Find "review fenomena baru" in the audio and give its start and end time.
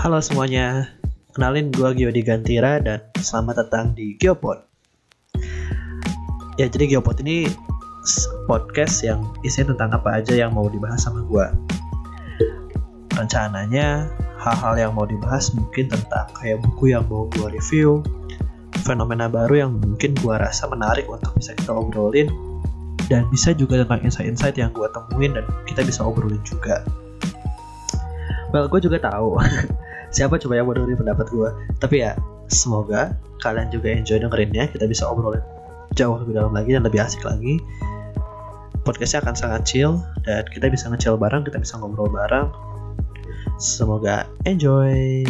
17.60-19.68